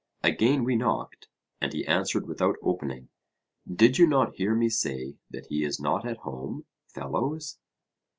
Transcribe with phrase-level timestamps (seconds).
[0.23, 1.27] Again we knocked,
[1.61, 3.09] and he answered without opening:
[3.71, 7.59] Did you not hear me say that he is not at home, fellows?